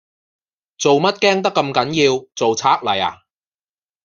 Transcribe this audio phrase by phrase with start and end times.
[0.79, 3.21] 做乜驚得咁緊要，做贼嚟呀？